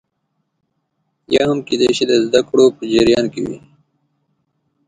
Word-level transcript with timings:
یا 1.35 1.41
هم 1.49 1.59
کېدای 1.67 1.91
شي 1.97 2.03
د 2.09 2.13
زده 2.25 2.41
کړو 2.49 2.65
په 2.77 2.83
جریان 2.93 3.25
کې 3.33 3.41
وي 3.45 3.57